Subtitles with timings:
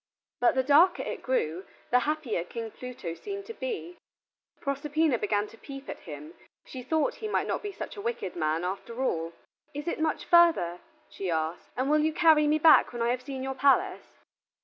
[0.39, 3.99] But the darker it grew, the happier King Pluto seemed to be.
[4.59, 6.33] Proserpina began to peep at him,
[6.65, 9.33] she thought he might not be such a wicked man after all.
[9.75, 13.21] "Is it much further," she asked, "and will you carry me back when I have
[13.21, 14.23] seen your palace?"